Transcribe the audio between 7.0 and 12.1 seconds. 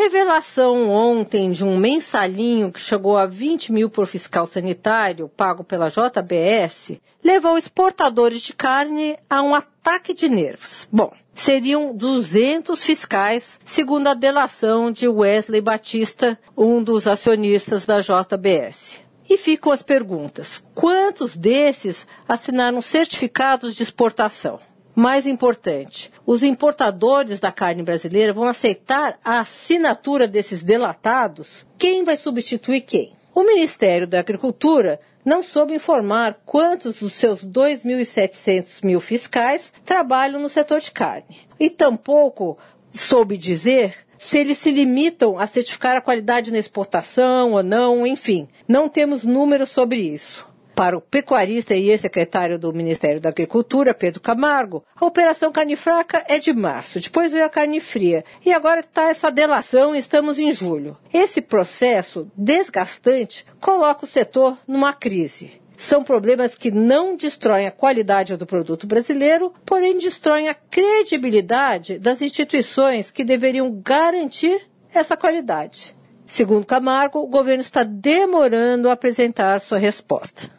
levou exportadores de carne a um ataque de nervos. Bom, seriam